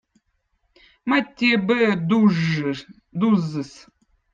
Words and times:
Matti 1.09 1.47
eb 1.55 1.69
õõ 1.77 1.89
dužžiz 3.19 3.71